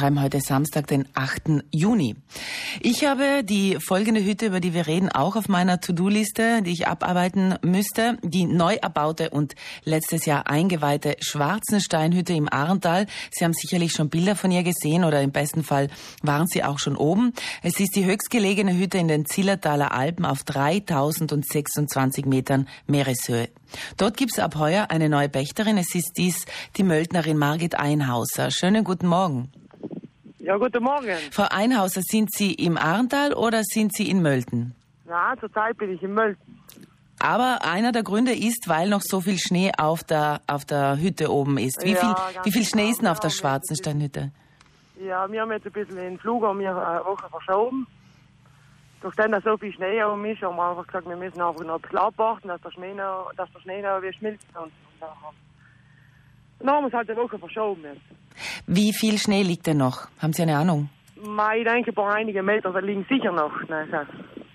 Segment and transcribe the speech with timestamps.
[0.00, 1.62] schreiben heute Samstag, den 8.
[1.72, 2.16] Juni.
[2.80, 6.88] Ich habe die folgende Hütte, über die wir reden, auch auf meiner To-Do-Liste, die ich
[6.88, 8.16] abarbeiten müsste.
[8.22, 13.08] Die neu erbaute und letztes Jahr eingeweihte Schwarzensteinhütte im Ahrental.
[13.30, 15.88] Sie haben sicherlich schon Bilder von ihr gesehen oder im besten Fall
[16.22, 17.34] waren Sie auch schon oben.
[17.62, 23.50] Es ist die höchstgelegene Hütte in den Zillertaler Alpen auf 3026 Metern Meereshöhe.
[23.98, 25.76] Dort gibt es ab heuer eine neue Pächterin.
[25.76, 26.46] Es ist dies
[26.78, 28.50] die Möldnerin Margit Einhauser.
[28.50, 29.52] Schönen guten Morgen.
[30.50, 31.16] Ja, guten Morgen.
[31.30, 34.74] Frau Einhauser, sind Sie im Arntal oder sind Sie in Mölten?
[35.08, 36.58] Ja, zurzeit bin ich in Mölten.
[37.20, 41.30] Aber einer der Gründe ist, weil noch so viel Schnee auf der, auf der Hütte
[41.30, 41.80] oben ist.
[41.84, 42.90] Wie, Ja, viel, wie viel Schnee genau.
[42.90, 44.32] ist denn auf der wir- Schwarzensteinhütte?
[45.00, 47.86] Ja, wir haben jetzt ein bisschen den Flug um eine Woche verschoben.
[49.02, 51.64] Durch den, dass so viel Schnee um ist, haben wir einfach gesagt, wir müssen einfach
[51.64, 54.48] noch ein bisschen abwarten, dass der Schnee noch, dass der Schnee noch wieder schmilzt.
[54.56, 55.08] Und, und dann,
[56.58, 58.00] dann haben wir es halt eine Woche verschoben jetzt.
[58.72, 60.06] Wie viel Schnee liegt denn noch?
[60.22, 60.90] Haben Sie eine Ahnung?
[61.16, 63.50] Ich denke, paar einige Meter da liegen sicher noch.
[63.68, 63.84] Ne.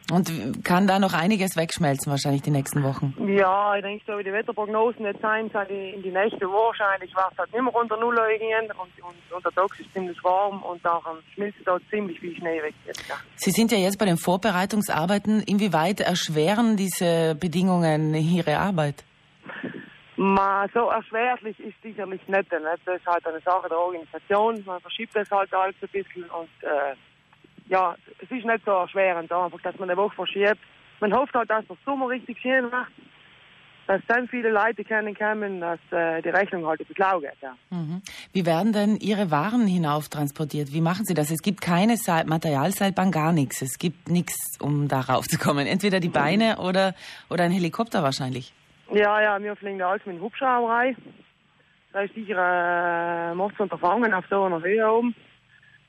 [0.10, 3.14] Und kann da noch einiges wegschmelzen wahrscheinlich die nächsten Wochen?
[3.28, 7.26] Ja, ich denke, so wie die Wetterprognosen jetzt sein, sind in die nächste wahrscheinlich wird
[7.34, 10.64] es halt nicht mehr unter Null gehen und, und, und der Tag ist ziemlich warm
[10.64, 13.04] und daran schmilzt da ziemlich viel Schnee weg jetzt.
[13.10, 13.16] Ja.
[13.36, 15.42] Sie sind ja jetzt bei den Vorbereitungsarbeiten.
[15.42, 19.04] Inwieweit erschweren diese Bedingungen Ihre Arbeit?
[20.18, 22.52] Ma, so erschwerlich ist sicherlich nicht.
[22.52, 22.52] nicht.
[22.86, 24.64] Das ist halt eine Sache der Organisation.
[24.66, 26.96] Man verschiebt das halt alles ein bisschen und äh,
[27.68, 30.60] ja, es ist nicht so erschwerend, einfach, dass man eine Woche verschiebt.
[31.00, 32.88] Man hofft halt, dass der Sommer richtig schön wird,
[33.88, 37.38] dass dann viele Leute kennenkommen, dass äh, die Rechnung halt ein bisschen lau geht.
[37.42, 37.56] Ja.
[37.70, 38.02] Mhm.
[38.32, 40.72] Wie werden denn Ihre Waren hinauf transportiert?
[40.72, 41.32] Wie machen Sie das?
[41.32, 43.62] Es gibt keine Seil Materialseilbahn, gar nichts.
[43.62, 45.68] Es gibt nichts, um da raufzukommen.
[45.68, 46.96] Entweder die Beine oder,
[47.30, 48.54] oder ein Helikopter wahrscheinlich.
[48.92, 50.96] Ja, ja, wir fliegen da alles mit dem Hubschrauber rein.
[51.94, 55.16] Das ist sicher äh, Mordsunterfangen auf so einer Höhe oben,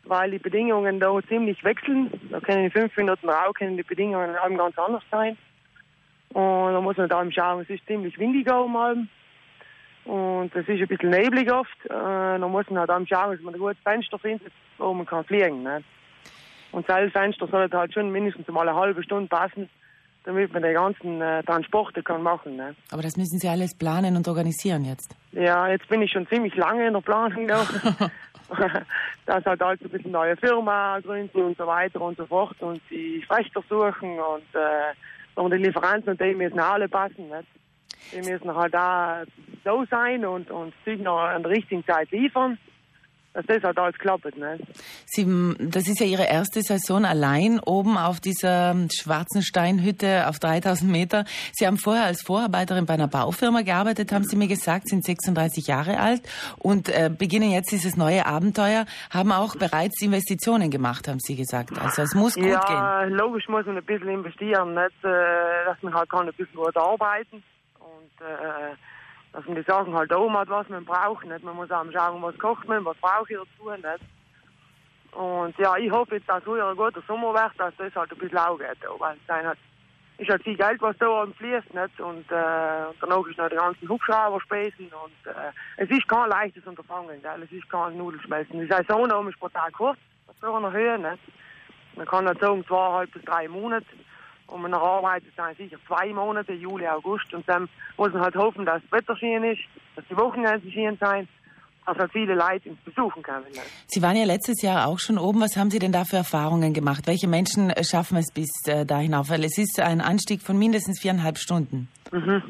[0.04, 2.10] weil die Bedingungen da ziemlich wechseln.
[2.30, 5.36] Da können in fünf Minuten Rau können die Bedingungen allem ganz anders sein.
[6.30, 9.08] Und da muss man da schauen, es ist ziemlich windig oben allem.
[10.04, 11.84] Und es ist ein bisschen neblig oft.
[11.86, 15.06] Äh, da muss man halt eben schauen, dass man ein gutes Fenster findet, wo man
[15.06, 15.64] kann fliegen.
[15.64, 15.82] Ne?
[16.70, 19.68] Und das Fenster sollte halt schon mindestens mal eine halbe Stunde passen,
[20.26, 22.56] damit man die ganzen äh, Transporte kann machen.
[22.56, 22.74] Ne?
[22.90, 25.14] Aber das müssen Sie alles planen und organisieren jetzt.
[25.32, 27.72] Ja, jetzt bin ich schon ziemlich lange in der Planung noch.
[29.26, 32.80] das hat halt ein bisschen neue Firma gründen und so weiter und so fort und
[32.90, 37.28] die Sprecher suchen und, äh, und die Lieferanten und die müssen alle passen.
[37.28, 37.48] Nicht?
[38.12, 39.22] Die müssen halt da
[39.64, 42.58] so sein und, und sich noch an der richtigen Zeit liefern,
[43.36, 44.24] dass das halt alles klappt.
[44.24, 44.64] Nicht?
[45.04, 50.90] Sie, das ist ja Ihre erste Saison allein oben auf dieser schwarzen Steinhütte auf 3000
[50.90, 51.24] Meter.
[51.52, 55.66] Sie haben vorher als Vorarbeiterin bei einer Baufirma gearbeitet, haben Sie mir gesagt, sind 36
[55.66, 56.22] Jahre alt
[56.58, 61.78] und äh, beginnen jetzt dieses neue Abenteuer, haben auch bereits Investitionen gemacht, haben Sie gesagt.
[61.78, 62.52] Also es muss gut gehen.
[62.52, 66.56] Ja, logisch muss man ein bisschen investieren, nicht, äh, dass man halt kann ein bisschen
[66.56, 67.42] gut arbeiten
[67.80, 68.76] und äh,
[69.36, 71.26] dass man die Sachen halt oben hat, was man braucht.
[71.26, 71.44] Nicht?
[71.44, 73.70] Man muss auch schauen, was kocht man, was brauche ich dazu.
[73.70, 75.12] Nicht?
[75.12, 78.18] Und ja, ich hoffe jetzt, dass heuer ein guter Sommer wird, dass das halt ein
[78.18, 78.88] bisschen lau geht.
[78.88, 79.58] auch, Weil es
[80.18, 81.74] ist halt viel Geld, was da oben fließt.
[81.74, 82.00] Nicht?
[82.00, 84.86] Und, äh, und danach ist noch die ganzen Hubschrauberspesen.
[84.86, 87.20] Und äh, es ist kein leichtes Unterfangen.
[87.20, 87.42] Gell?
[87.42, 88.58] Es ist kein Nudelschmelzen.
[88.58, 89.98] Die Saison oben ist brutal kurz,
[90.28, 90.98] auf so einer Höhe.
[90.98, 91.22] Nicht?
[91.94, 93.86] Man kann nicht sagen, zweieinhalb bis drei Monate.
[94.46, 97.32] Und man arbeitet dann sicher zwei Monate, Juli, August.
[97.34, 99.60] Und dann muss man halt hoffen, dass das Wetter schön ist,
[99.96, 101.28] dass die Wochenende schön sein,
[101.86, 103.62] dass halt viele Leute Besuchen ne?
[103.86, 105.40] Sie waren ja letztes Jahr auch schon oben.
[105.40, 107.06] Was haben Sie denn da für Erfahrungen gemacht?
[107.06, 109.30] Welche Menschen schaffen es bis äh, da hinauf?
[109.30, 111.88] Weil es ist ein Anstieg von mindestens viereinhalb Stunden.
[112.12, 112.42] Mhm.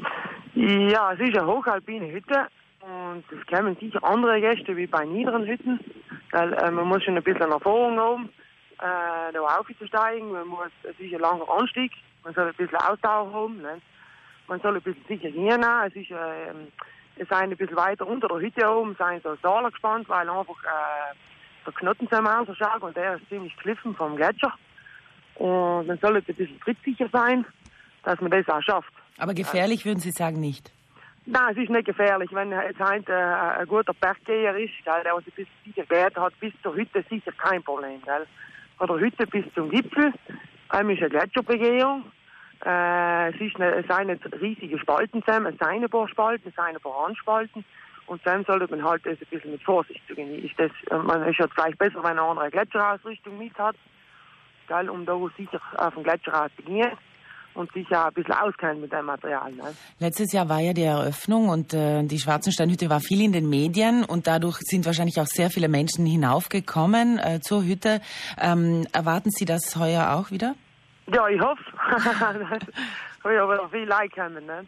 [0.89, 2.47] Ja, es ist eine hochalpine Hütte.
[2.81, 5.79] Und es kommen sicher andere Gäste wie bei niederen Hütten.
[6.31, 8.29] Weil äh, man muss schon ein bisschen Erfahrung haben,
[8.79, 10.31] äh, da aufzusteigen.
[10.31, 11.91] Man muss, es ist ein langer Anstieg.
[12.23, 13.61] Man soll ein bisschen Ausdauer haben.
[13.61, 13.81] Ne?
[14.47, 15.63] Man soll ein bisschen sicher gehen.
[15.85, 16.51] Es ist, äh,
[17.15, 20.63] es sind ein bisschen weiter unter der Hütte oben, sind so Säulen gespannt, weil einfach
[20.63, 21.15] äh,
[21.65, 24.53] der Knoten ausschaut und der ist ziemlich kliffen vom Gletscher.
[25.35, 27.45] Und man soll ein bisschen trittsicher sein,
[28.03, 28.91] dass man das auch schafft.
[29.17, 30.71] Aber gefährlich würden Sie sagen nicht.
[31.25, 32.29] Nein, es ist nicht gefährlich.
[32.31, 36.39] Wenn jetzt ein, äh, ein guter Berggeher ist, gell, der sich bis sicher geht, hat
[36.39, 38.01] bis zur Hütte sicher kein Problem.
[38.03, 38.25] Gell.
[38.77, 40.13] Von der Hütte bis zum Gipfel,
[40.73, 42.03] ähm, ist eine Gletscherbegehung.
[42.65, 46.55] Äh, es, ist eine, es sind riesige Spalten zusammen, es sind ein paar Spalten, es
[46.55, 47.63] sind ein paar Handspalten.
[48.07, 50.55] Und dann sollte man halt das ein bisschen mit Vorsicht zu genießen.
[50.57, 53.75] Das, äh, man ist ja vielleicht besser, wenn eine andere Gletscherausrüstung mit hat,
[54.67, 56.91] gell, um da sicher auf den Gletscher rauszugehen.
[57.57, 59.51] Und sich ja ein bisschen auskennen mit dem Material.
[59.51, 59.75] Ne?
[59.99, 64.03] Letztes Jahr war ja die Eröffnung und äh, die Schwarzensteinhütte war viel in den Medien
[64.03, 68.01] und dadurch sind wahrscheinlich auch sehr viele Menschen hinaufgekommen äh, zur Hütte.
[68.39, 70.55] Ähm, erwarten Sie das heuer auch wieder?
[71.07, 71.63] Ja, ich hoffe.
[73.23, 74.45] heuer wird viel Leute kommen.
[74.45, 74.65] Ne?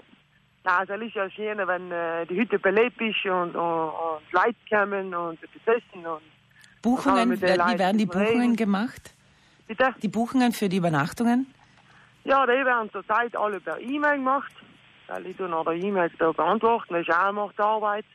[0.65, 4.55] Ja, es ist ja schön, wenn äh, die Hütte belebt ist und, und, und Leute
[4.69, 6.05] kommen und besetzen.
[6.05, 6.21] Und
[6.81, 9.13] Buchungen, wie werden die Buchungen gemacht?
[9.67, 9.93] Bitte?
[10.01, 11.45] Die Buchungen für die Übernachtungen?
[12.23, 14.51] Ja, die werden zurzeit alle per E-Mail gemacht.
[15.07, 18.05] Weil ich noch die E-Mails da beantworten, weil ich auch mache die Arbeit.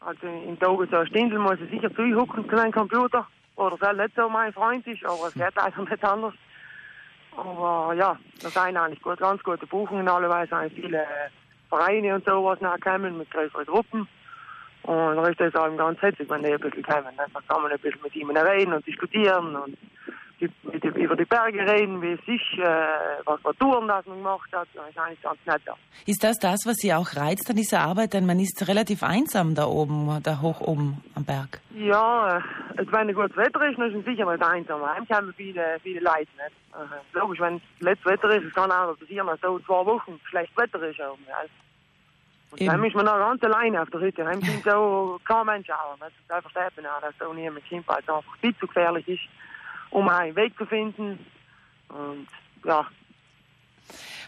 [0.00, 3.26] Also in Tagen so eine Stindel muss ich sicher zuhucken zu einem Computer.
[3.56, 6.34] Oder es nicht so mein Freund ist, aber es geht einfach nicht anders.
[7.36, 10.04] Aber ja, das sind eigentlich gut, ganz gute Buchungen.
[10.04, 11.06] Normalerweise sind viele
[11.68, 14.08] Vereine und sowas nachkommen mit größeren Gruppen.
[14.82, 17.16] Und dann ist das eben ganz hetzig, wenn die ein bisschen kommen.
[17.16, 19.78] Dann kann man ein bisschen mit ihnen reden und diskutieren und
[20.40, 22.64] über die Berge reden, wie es ist, äh,
[23.24, 24.68] was für Touren das man gemacht hat.
[24.74, 25.62] Das ist eigentlich ganz nett.
[25.66, 25.74] Ja.
[26.06, 28.14] Ist das das, was Sie auch reizt an dieser Arbeit?
[28.14, 31.60] Denn man ist relativ einsam da oben, da hoch oben am Berg.
[31.74, 32.42] Ja, äh,
[32.76, 34.82] wenn ein gutes Wetter ist, dann ist man sicher mal einsam.
[34.82, 36.56] Heim kommen viele, viele Leute nicht.
[36.74, 40.56] Äh, logisch, wenn letztes Wetter ist, es kann auch passieren, dass so zwei Wochen schlecht
[40.56, 41.00] Wetter ist.
[41.00, 41.36] Auch, ja.
[42.50, 42.70] Und Eben.
[42.70, 44.26] dann ist man noch ganz alleine auf der Hütte.
[44.26, 45.96] Heim sind so kein Mensch auch.
[46.28, 49.22] Das versteht man auch, dass so niemand es einfach viel zu gefährlich ist
[49.94, 51.18] um einen Weg zu finden.
[51.88, 52.26] Und
[52.64, 52.86] ja.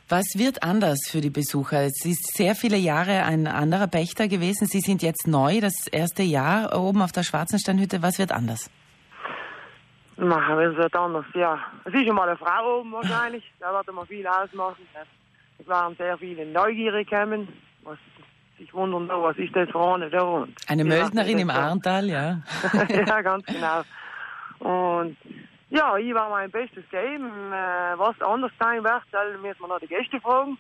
[0.09, 1.83] Was wird anders für die Besucher?
[1.83, 4.67] Es ist sehr viele Jahre ein anderer Pächter gewesen.
[4.69, 8.03] Sie sind jetzt neu, das erste Jahr oben auf der Schwarzensteinhütte.
[8.03, 8.71] Was wird anders?
[10.17, 11.59] Na, es wird anders, ja.
[11.85, 13.45] Es ist schon mal eine Frau oben wahrscheinlich.
[13.61, 14.87] Da wird man viel ausmachen.
[15.59, 17.49] Es waren sehr viele neugierig gekommen,
[17.83, 17.99] was
[18.59, 20.23] sich wundern, was ist das eine da?
[20.23, 22.43] Und eine Möldnerin im Arntal, ja.
[22.89, 23.83] ja, ganz genau.
[24.59, 25.17] Und
[25.69, 27.53] ja, ich war mein Bestes geben.
[27.53, 30.59] Äh, was anders sein wird, müssen wir noch die Gäste fragen,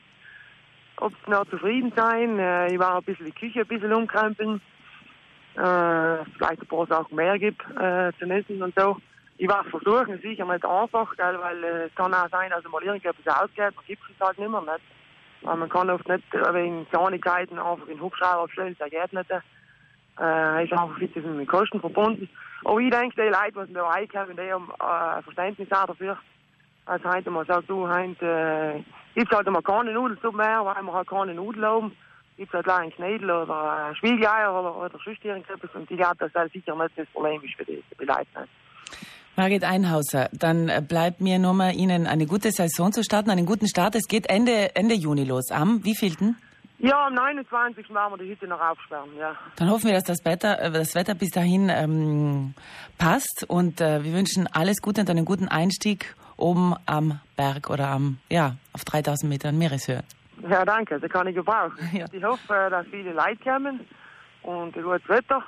[0.96, 2.38] ob sie noch zufrieden sein.
[2.38, 4.60] Äh, ich war ein bisschen die Küche ein bisschen umkrempeln.
[5.54, 8.96] Äh, vielleicht ein paar Sachen mehr gibt zu essen und so.
[9.38, 13.76] Ich werde versuchen, sicher nicht einfach, weil es kann auch sein, dass mal irgendetwas ausgeht,
[13.76, 14.60] man gibt es halt nicht mehr.
[14.62, 14.80] Nicht.
[15.42, 19.30] Weil man kann oft nicht wegen Kleinigkeiten einfach in den Hubschrauber stellen, das geht nicht.
[20.18, 22.28] Äh, ist einfach ein bisschen mit Kosten verbunden.
[22.64, 26.16] Aber ich denke, die Leute, die da reinkommen, die haben äh, Verständnis auch dafür.
[26.86, 28.82] Also heute mal sagt, du, heute äh,
[29.14, 31.92] gibt es halt mal keine Nudelsuppe mehr, weil wir halt keine Nudeln haben.
[32.36, 35.74] Gibt es halt ein Knädel oder äh, Spiegeleier oder, oder sonst.
[35.74, 38.48] Und ich glaube, dass das sicher nicht das Problem ist für die, die Leute.
[39.36, 43.68] Margit Einhauser, dann bleibt mir nur mal Ihnen eine gute Saison zu starten, einen guten
[43.68, 43.94] Start.
[43.94, 45.50] Es geht Ende, Ende Juni los.
[45.50, 46.36] Am wievielten?
[46.78, 47.88] Ja, am 29.
[47.90, 49.34] werden wir die Hütte noch aufsperren, ja.
[49.56, 52.54] Dann hoffen wir, dass das Wetter, äh, das Wetter bis dahin ähm,
[52.98, 57.88] passt und äh, wir wünschen alles Gute und einen guten Einstieg oben am Berg oder
[57.88, 60.02] am, ja, auf 3000 Metern Meereshöhe.
[60.48, 61.76] Ja, danke, das kann ich gebrauchen.
[61.92, 62.06] Ja.
[62.12, 63.80] Ich hoffe, dass viele Leute kommen
[64.42, 65.42] und ein gutes Wetter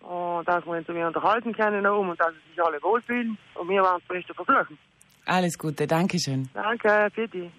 [0.00, 3.82] und dass wir uns unterhalten können oben und dass sie sich alle wohlfühlen und wir
[3.82, 4.78] werden das Beste versuchen.
[5.26, 6.48] Alles Gute, Dankeschön.
[6.54, 7.50] Danke, für dich.